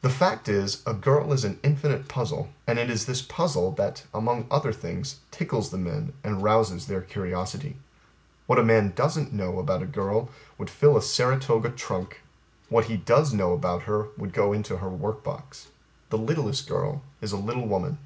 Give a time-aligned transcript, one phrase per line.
[0.00, 4.04] The fact is A girl is an infinite puzzle, and it is this puzzle, that,
[4.12, 7.76] among other things, tickles the men, and rouses their curiosity.
[8.48, 10.28] What a man doesn't know about a girl
[10.58, 12.20] would fill a Saratoga trunk;
[12.68, 15.68] what her does know about her would go into her work box.
[16.08, 17.98] The littlest girl is a little women.